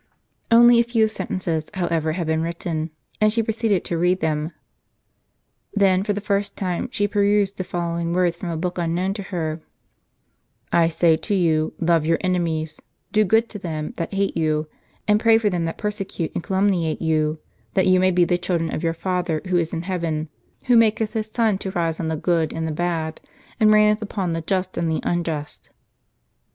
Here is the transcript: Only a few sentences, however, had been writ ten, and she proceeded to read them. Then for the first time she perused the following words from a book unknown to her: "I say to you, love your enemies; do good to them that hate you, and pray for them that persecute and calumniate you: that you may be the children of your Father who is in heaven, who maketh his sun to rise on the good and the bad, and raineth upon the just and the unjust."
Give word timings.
Only 0.49 0.79
a 0.79 0.83
few 0.83 1.07
sentences, 1.07 1.69
however, 1.75 2.13
had 2.13 2.25
been 2.25 2.41
writ 2.41 2.61
ten, 2.61 2.89
and 3.21 3.31
she 3.31 3.43
proceeded 3.43 3.85
to 3.85 3.99
read 3.99 4.19
them. 4.19 4.51
Then 5.75 6.01
for 6.01 6.13
the 6.13 6.19
first 6.19 6.57
time 6.57 6.89
she 6.91 7.07
perused 7.07 7.57
the 7.57 7.63
following 7.63 8.11
words 8.11 8.35
from 8.35 8.49
a 8.49 8.57
book 8.57 8.79
unknown 8.79 9.13
to 9.13 9.21
her: 9.29 9.61
"I 10.73 10.87
say 10.89 11.17
to 11.17 11.35
you, 11.35 11.75
love 11.79 12.03
your 12.03 12.17
enemies; 12.21 12.81
do 13.11 13.23
good 13.23 13.47
to 13.49 13.59
them 13.59 13.93
that 13.97 14.15
hate 14.15 14.35
you, 14.35 14.67
and 15.07 15.19
pray 15.19 15.37
for 15.37 15.51
them 15.51 15.65
that 15.65 15.77
persecute 15.77 16.31
and 16.33 16.43
calumniate 16.43 16.99
you: 17.03 17.37
that 17.75 17.85
you 17.85 17.99
may 17.99 18.09
be 18.09 18.25
the 18.25 18.39
children 18.39 18.73
of 18.73 18.81
your 18.81 18.95
Father 18.95 19.39
who 19.49 19.57
is 19.57 19.71
in 19.71 19.83
heaven, 19.83 20.29
who 20.63 20.75
maketh 20.75 21.13
his 21.13 21.27
sun 21.29 21.59
to 21.59 21.69
rise 21.69 21.99
on 21.99 22.07
the 22.07 22.15
good 22.17 22.53
and 22.53 22.67
the 22.67 22.71
bad, 22.71 23.21
and 23.59 23.71
raineth 23.71 24.01
upon 24.01 24.33
the 24.33 24.41
just 24.41 24.79
and 24.79 24.89
the 24.91 24.99
unjust." 25.03 25.69